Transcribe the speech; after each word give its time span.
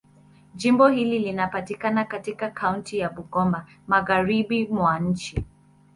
Jimbo 0.55 0.87
hili 0.87 1.19
linapatikana 1.19 2.05
katika 2.05 2.51
kaunti 2.51 2.99
ya 2.99 3.09
Bungoma, 3.09 3.65
Magharibi 3.87 4.67
mwa 4.67 4.99
nchi. 4.99 5.45